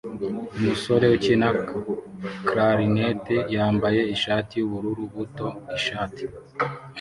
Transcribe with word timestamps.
Umusore 0.57 1.05
ukina 1.15 1.47
Clarinet 2.47 3.25
yambaye 3.55 4.01
ishati 4.15 4.53
yubururu 4.59 5.01
buto-ishati 5.13 6.23